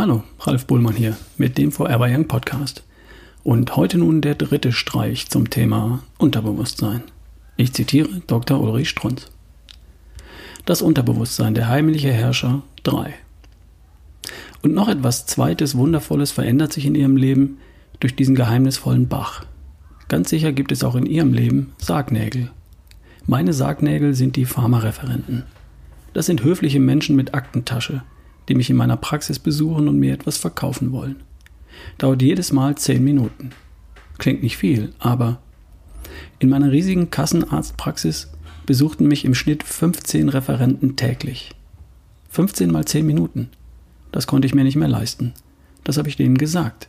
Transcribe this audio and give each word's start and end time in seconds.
Ralf 0.00 0.66
Bullmann 0.66 0.94
hier 0.94 1.18
mit 1.36 1.58
dem 1.58 1.72
Forever 1.72 2.06
Young 2.08 2.26
Podcast. 2.26 2.84
Und 3.44 3.76
heute 3.76 3.98
nun 3.98 4.22
der 4.22 4.34
dritte 4.34 4.72
Streich 4.72 5.28
zum 5.28 5.50
Thema 5.50 6.02
Unterbewusstsein. 6.16 7.02
Ich 7.58 7.74
zitiere 7.74 8.08
Dr. 8.26 8.62
Ulrich 8.62 8.88
Strunz. 8.88 9.30
Das 10.64 10.80
Unterbewusstsein, 10.80 11.52
der 11.52 11.68
heimliche 11.68 12.10
Herrscher 12.10 12.62
3. 12.84 13.12
Und 14.62 14.72
noch 14.72 14.88
etwas 14.88 15.26
Zweites 15.26 15.76
Wundervolles 15.76 16.30
verändert 16.30 16.72
sich 16.72 16.86
in 16.86 16.94
Ihrem 16.94 17.18
Leben 17.18 17.58
durch 18.00 18.16
diesen 18.16 18.34
geheimnisvollen 18.34 19.06
Bach. 19.06 19.44
Ganz 20.08 20.30
sicher 20.30 20.52
gibt 20.52 20.72
es 20.72 20.82
auch 20.82 20.94
in 20.94 21.04
Ihrem 21.04 21.34
Leben 21.34 21.74
Sargnägel. 21.76 22.50
Meine 23.26 23.52
Sargnägel 23.52 24.14
sind 24.14 24.36
die 24.36 24.46
Pharmareferenten. 24.46 25.42
Das 26.14 26.24
sind 26.24 26.42
höfliche 26.42 26.80
Menschen 26.80 27.16
mit 27.16 27.34
Aktentasche, 27.34 28.02
die 28.50 28.56
mich 28.56 28.68
in 28.68 28.76
meiner 28.76 28.96
Praxis 28.96 29.38
besuchen 29.38 29.86
und 29.86 30.00
mir 30.00 30.12
etwas 30.12 30.36
verkaufen 30.36 30.90
wollen. 30.90 31.22
Dauert 31.98 32.20
jedes 32.20 32.52
Mal 32.52 32.76
zehn 32.76 33.04
Minuten. 33.04 33.50
Klingt 34.18 34.42
nicht 34.42 34.56
viel, 34.56 34.92
aber 34.98 35.40
in 36.40 36.48
meiner 36.48 36.72
riesigen 36.72 37.10
Kassenarztpraxis 37.10 38.28
besuchten 38.66 39.06
mich 39.06 39.24
im 39.24 39.36
Schnitt 39.36 39.62
15 39.62 40.28
Referenten 40.28 40.96
täglich. 40.96 41.52
15 42.30 42.72
mal 42.72 42.84
10 42.84 43.06
Minuten. 43.06 43.50
Das 44.10 44.26
konnte 44.26 44.46
ich 44.46 44.54
mir 44.54 44.64
nicht 44.64 44.76
mehr 44.76 44.88
leisten. 44.88 45.32
Das 45.84 45.96
habe 45.96 46.08
ich 46.08 46.16
denen 46.16 46.36
gesagt. 46.36 46.88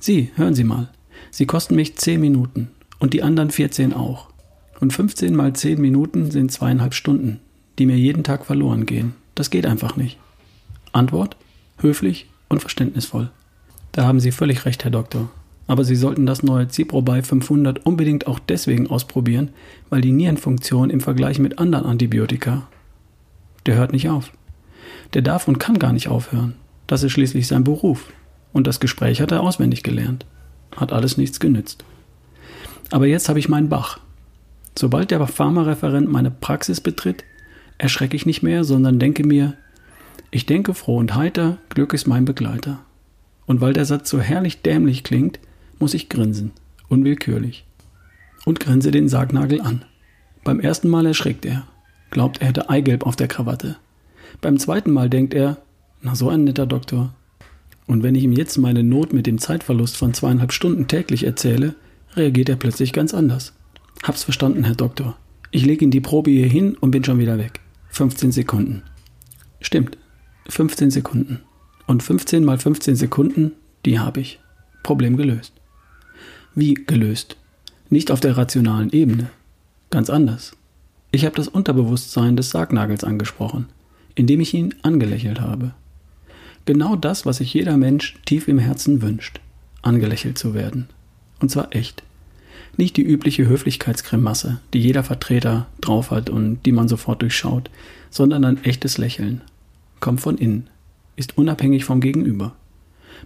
Sie, 0.00 0.32
hören 0.34 0.56
Sie 0.56 0.64
mal, 0.64 0.88
Sie 1.30 1.46
kosten 1.46 1.76
mich 1.76 1.96
10 1.96 2.20
Minuten 2.20 2.70
und 2.98 3.14
die 3.14 3.22
anderen 3.22 3.50
14 3.50 3.92
auch. 3.92 4.30
Und 4.80 4.92
15 4.92 5.36
mal 5.36 5.52
10 5.52 5.80
Minuten 5.80 6.32
sind 6.32 6.50
zweieinhalb 6.50 6.94
Stunden, 6.94 7.38
die 7.78 7.86
mir 7.86 7.96
jeden 7.96 8.24
Tag 8.24 8.44
verloren 8.44 8.84
gehen. 8.84 9.14
Das 9.36 9.50
geht 9.50 9.64
einfach 9.64 9.96
nicht. 9.96 10.18
Antwort? 10.92 11.36
Höflich 11.78 12.26
und 12.48 12.60
verständnisvoll. 12.60 13.30
Da 13.92 14.06
haben 14.06 14.20
Sie 14.20 14.32
völlig 14.32 14.64
recht, 14.64 14.84
Herr 14.84 14.90
Doktor. 14.90 15.30
Aber 15.66 15.84
Sie 15.84 15.96
sollten 15.96 16.26
das 16.26 16.42
neue 16.42 16.68
Ciprobay 16.68 17.22
500 17.22 17.86
unbedingt 17.86 18.26
auch 18.26 18.38
deswegen 18.38 18.88
ausprobieren, 18.88 19.50
weil 19.90 20.00
die 20.00 20.12
Nierenfunktion 20.12 20.90
im 20.90 21.00
Vergleich 21.00 21.38
mit 21.38 21.58
anderen 21.58 21.86
Antibiotika, 21.86 22.66
der 23.66 23.76
hört 23.76 23.92
nicht 23.92 24.08
auf. 24.08 24.32
Der 25.14 25.22
darf 25.22 25.48
und 25.48 25.58
kann 25.58 25.78
gar 25.78 25.92
nicht 25.92 26.08
aufhören. 26.08 26.54
Das 26.86 27.02
ist 27.02 27.12
schließlich 27.12 27.46
sein 27.46 27.64
Beruf. 27.64 28.12
Und 28.52 28.66
das 28.66 28.80
Gespräch 28.80 29.20
hat 29.20 29.32
er 29.32 29.42
auswendig 29.42 29.82
gelernt. 29.82 30.26
Hat 30.76 30.92
alles 30.92 31.16
nichts 31.16 31.40
genützt. 31.40 31.84
Aber 32.90 33.06
jetzt 33.06 33.28
habe 33.28 33.38
ich 33.38 33.48
meinen 33.48 33.68
Bach. 33.68 33.98
Sobald 34.76 35.10
der 35.10 35.26
Pharmareferent 35.26 36.10
meine 36.10 36.30
Praxis 36.30 36.80
betritt, 36.80 37.24
erschrecke 37.78 38.16
ich 38.16 38.26
nicht 38.26 38.42
mehr, 38.42 38.64
sondern 38.64 38.98
denke 38.98 39.26
mir, 39.26 39.54
ich 40.32 40.46
denke 40.46 40.72
froh 40.72 40.96
und 40.96 41.14
heiter, 41.14 41.58
Glück 41.68 41.92
ist 41.92 42.08
mein 42.08 42.24
Begleiter. 42.24 42.80
Und 43.46 43.60
weil 43.60 43.74
der 43.74 43.84
Satz 43.84 44.08
so 44.08 44.18
herrlich 44.18 44.62
dämlich 44.62 45.04
klingt, 45.04 45.38
muss 45.78 45.92
ich 45.92 46.08
grinsen, 46.08 46.52
unwillkürlich. 46.88 47.66
Und 48.46 48.58
grinse 48.58 48.90
den 48.90 49.08
Sargnagel 49.08 49.60
an. 49.60 49.84
Beim 50.42 50.58
ersten 50.58 50.88
Mal 50.88 51.04
erschrickt 51.04 51.44
er, 51.44 51.66
glaubt, 52.10 52.40
er 52.40 52.48
hätte 52.48 52.70
Eigelb 52.70 53.06
auf 53.06 53.14
der 53.14 53.28
Krawatte. 53.28 53.76
Beim 54.40 54.58
zweiten 54.58 54.90
Mal 54.90 55.10
denkt 55.10 55.34
er, 55.34 55.58
na 56.00 56.14
so 56.14 56.30
ein 56.30 56.44
netter 56.44 56.66
Doktor. 56.66 57.12
Und 57.86 58.02
wenn 58.02 58.14
ich 58.14 58.24
ihm 58.24 58.32
jetzt 58.32 58.56
meine 58.56 58.82
Not 58.82 59.12
mit 59.12 59.26
dem 59.26 59.36
Zeitverlust 59.36 59.98
von 59.98 60.14
zweieinhalb 60.14 60.52
Stunden 60.52 60.88
täglich 60.88 61.24
erzähle, 61.24 61.74
reagiert 62.14 62.48
er 62.48 62.56
plötzlich 62.56 62.94
ganz 62.94 63.12
anders. 63.12 63.52
Hab's 64.02 64.24
verstanden, 64.24 64.64
Herr 64.64 64.76
Doktor. 64.76 65.18
Ich 65.50 65.66
lege 65.66 65.84
Ihnen 65.84 65.90
die 65.90 66.00
Probe 66.00 66.30
hier 66.30 66.48
hin 66.48 66.74
und 66.74 66.90
bin 66.90 67.04
schon 67.04 67.18
wieder 67.18 67.36
weg. 67.36 67.60
15 67.90 68.32
Sekunden. 68.32 68.82
Stimmt, 69.60 69.98
15 70.48 70.90
Sekunden. 70.90 71.40
Und 71.86 72.02
15 72.02 72.44
mal 72.44 72.58
15 72.58 72.96
Sekunden, 72.96 73.52
die 73.84 73.98
habe 73.98 74.20
ich. 74.20 74.40
Problem 74.82 75.16
gelöst. 75.16 75.52
Wie 76.54 76.74
gelöst? 76.74 77.36
Nicht 77.88 78.10
auf 78.10 78.20
der 78.20 78.36
rationalen 78.36 78.90
Ebene. 78.90 79.30
Ganz 79.90 80.10
anders. 80.10 80.56
Ich 81.10 81.24
habe 81.24 81.36
das 81.36 81.48
Unterbewusstsein 81.48 82.36
des 82.36 82.50
Sargnagels 82.50 83.04
angesprochen, 83.04 83.66
indem 84.14 84.40
ich 84.40 84.54
ihn 84.54 84.74
angelächelt 84.82 85.40
habe. 85.40 85.72
Genau 86.64 86.96
das, 86.96 87.26
was 87.26 87.38
sich 87.38 87.52
jeder 87.52 87.76
Mensch 87.76 88.16
tief 88.24 88.48
im 88.48 88.58
Herzen 88.58 89.02
wünscht, 89.02 89.40
angelächelt 89.82 90.38
zu 90.38 90.54
werden. 90.54 90.88
Und 91.40 91.50
zwar 91.50 91.74
echt. 91.74 92.02
Nicht 92.76 92.96
die 92.96 93.02
übliche 93.02 93.46
Höflichkeitsgrimasse, 93.46 94.60
die 94.72 94.80
jeder 94.80 95.04
Vertreter 95.04 95.66
drauf 95.80 96.10
hat 96.10 96.30
und 96.30 96.64
die 96.64 96.72
man 96.72 96.88
sofort 96.88 97.20
durchschaut, 97.20 97.68
sondern 98.08 98.44
ein 98.44 98.64
echtes 98.64 98.96
Lächeln. 98.96 99.42
Kommt 100.02 100.20
von 100.20 100.36
innen, 100.36 100.68
ist 101.14 101.38
unabhängig 101.38 101.84
vom 101.84 102.00
Gegenüber, 102.00 102.56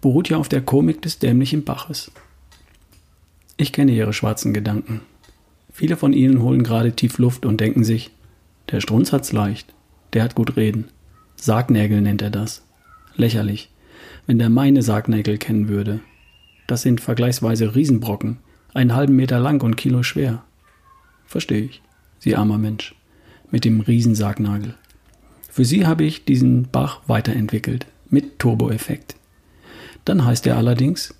beruht 0.00 0.28
ja 0.28 0.36
auf 0.36 0.48
der 0.48 0.60
Komik 0.60 1.02
des 1.02 1.18
dämlichen 1.18 1.64
Baches. 1.64 2.12
Ich 3.56 3.72
kenne 3.72 3.90
Ihre 3.90 4.12
schwarzen 4.12 4.54
Gedanken. 4.54 5.00
Viele 5.72 5.96
von 5.96 6.12
Ihnen 6.12 6.40
holen 6.40 6.62
gerade 6.62 6.92
tief 6.92 7.18
Luft 7.18 7.44
und 7.44 7.60
denken 7.60 7.82
sich, 7.82 8.12
der 8.70 8.80
Strunz 8.80 9.12
hat's 9.12 9.32
leicht, 9.32 9.74
der 10.12 10.22
hat 10.22 10.36
gut 10.36 10.54
reden. 10.56 10.84
Sargnägel 11.34 12.02
nennt 12.02 12.22
er 12.22 12.30
das. 12.30 12.62
Lächerlich, 13.16 13.72
wenn 14.28 14.38
der 14.38 14.48
meine 14.48 14.82
Sargnägel 14.82 15.38
kennen 15.38 15.66
würde. 15.66 15.98
Das 16.68 16.82
sind 16.82 17.00
vergleichsweise 17.00 17.74
Riesenbrocken, 17.74 18.38
einen 18.74 18.94
halben 18.94 19.16
Meter 19.16 19.40
lang 19.40 19.60
und 19.64 19.76
Kilo 19.76 20.04
schwer. 20.04 20.44
Verstehe 21.26 21.62
ich, 21.62 21.82
Sie 22.20 22.36
armer 22.36 22.58
Mensch, 22.58 22.94
mit 23.50 23.64
dem 23.64 23.80
Riesensargnagel. 23.80 24.76
Für 25.50 25.64
Sie 25.64 25.86
habe 25.86 26.04
ich 26.04 26.24
diesen 26.24 26.68
Bach 26.70 27.00
weiterentwickelt, 27.06 27.86
mit 28.08 28.38
Turboeffekt. 28.38 29.16
Dann 30.04 30.24
heißt 30.24 30.46
er 30.46 30.56
allerdings, 30.56 31.14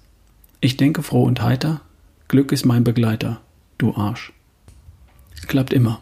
ich 0.60 0.76
denke 0.76 1.02
froh 1.02 1.24
und 1.24 1.42
heiter, 1.42 1.80
Glück 2.28 2.52
ist 2.52 2.64
mein 2.64 2.84
Begleiter, 2.84 3.40
du 3.78 3.94
Arsch. 3.94 4.32
Klappt 5.46 5.72
immer. 5.72 6.00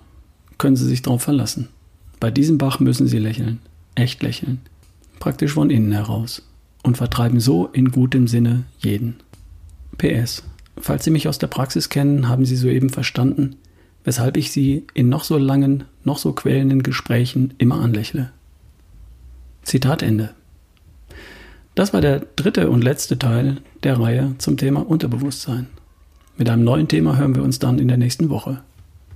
Können 0.59 0.77
Sie 0.77 0.87
sich 0.87 1.03
darauf 1.03 1.23
verlassen. 1.23 1.69
Bei 2.21 2.31
diesem 2.31 2.59
Bach 2.59 2.81
müssen 2.81 3.07
Sie 3.07 3.19
lächeln, 3.19 3.61
echt 3.95 4.23
lächeln, 4.23 4.61
praktisch 5.21 5.53
von 5.53 5.71
innen 5.71 5.93
heraus 5.93 6.43
und 6.83 6.97
vertreiben 6.97 7.41
so 7.41 7.67
in 7.67 7.91
gutem 7.91 8.29
Sinne 8.29 8.65
jeden. 8.81 9.17
PS. 9.97 10.43
Falls 10.81 11.05
Sie 11.05 11.11
mich 11.11 11.29
aus 11.29 11.39
der 11.39 11.47
Praxis 11.47 11.89
kennen, 11.89 12.29
haben 12.29 12.45
Sie 12.45 12.57
soeben 12.57 12.91
verstanden, 12.91 13.57
weshalb 14.09 14.39
ich 14.39 14.53
Sie 14.53 14.87
in 14.95 15.11
noch 15.11 15.23
so 15.23 15.37
langen, 15.37 15.85
noch 16.03 16.17
so 16.17 16.33
quälenden 16.33 16.83
Gesprächen 16.83 17.53
immer 17.59 17.79
anlächle. 17.79 18.31
Zitat 19.65 20.03
Ende. 20.03 20.31
Das 21.75 21.93
war 21.93 22.01
der 22.01 22.21
dritte 22.35 22.71
und 22.71 22.83
letzte 22.83 23.19
Teil 23.19 23.59
der 23.83 24.01
Reihe 24.01 24.35
zum 24.39 24.57
Thema 24.57 24.81
Unterbewusstsein. 24.81 25.67
Mit 26.39 26.49
einem 26.49 26.65
neuen 26.65 26.89
Thema 26.89 27.19
hören 27.19 27.35
wir 27.35 27.43
uns 27.43 27.59
dann 27.59 27.79
in 27.79 27.87
der 27.87 27.99
nächsten 27.99 28.31
Woche. 28.31 28.63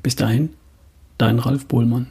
Bis 0.03 0.15
dahin, 0.15 0.51
dein 1.17 1.39
Ralf 1.39 1.65
Bohlmann. 1.65 2.09